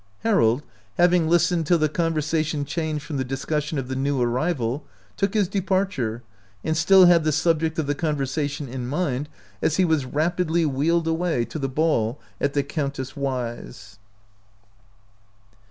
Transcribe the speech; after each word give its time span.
Harold, 0.21 0.63
having 0.97 1.29
listened 1.29 1.67
till 1.67 1.77
the 1.77 1.87
conversa 1.87 2.43
tion 2.43 2.65
changed 2.65 3.03
from 3.03 3.17
the 3.17 3.23
discussion 3.23 3.77
of 3.77 3.87
the 3.87 3.95
new 3.95 4.19
arrival, 4.19 4.83
took 5.15 5.35
his 5.35 5.47
departure, 5.47 6.23
and 6.63 6.75
still 6.75 7.05
had 7.05 7.23
the 7.23 7.31
subject 7.31 7.77
of 7.77 7.85
the 7.85 7.93
conversation 7.93 8.67
in 8.67 8.87
mind 8.87 9.29
as 9.61 9.77
he 9.77 9.85
was 9.85 10.03
rapidly 10.07 10.65
wheeled 10.65 11.07
away 11.07 11.45
to 11.45 11.59
the 11.59 11.69
ball 11.69 12.19
at 12.39 12.53
the 12.53 12.63
Countess 12.63 13.15
Y 13.15 13.55
's. 13.57 13.99